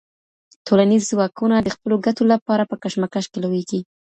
[0.67, 3.79] ټولنيز ځواکونه د خپلو ګټو له پاره په کشمکش کي لوېږي.